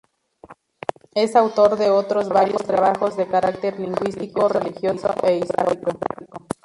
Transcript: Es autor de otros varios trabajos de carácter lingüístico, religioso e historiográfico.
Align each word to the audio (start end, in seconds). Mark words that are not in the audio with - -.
Es 1.13 1.35
autor 1.35 1.77
de 1.77 1.91
otros 1.91 2.27
varios 2.27 2.63
trabajos 2.63 3.15
de 3.17 3.27
carácter 3.27 3.79
lingüístico, 3.79 4.47
religioso 4.47 5.13
e 5.21 5.37
historiográfico. 5.37 6.47